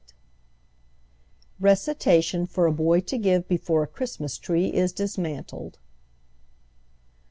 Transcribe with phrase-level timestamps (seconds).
[0.83, 5.77] = (Recitation for a boy to give before a Christmas tree is dismantled.)